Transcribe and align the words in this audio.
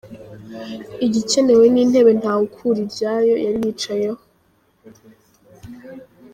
Igikenewe 1.05 1.65
ni 1.69 1.79
intebe 1.83 2.11
Ntawukuriryayo 2.19 3.35
yari 3.45 3.59
yicayeho. 3.65 4.21